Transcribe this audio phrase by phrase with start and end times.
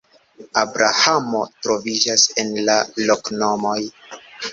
[0.61, 2.79] Abrahamo troviĝas en la
[3.11, 3.77] loknomoj.